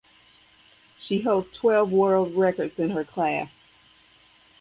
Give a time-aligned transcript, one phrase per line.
[0.99, 3.51] She holds twelve world records in her class.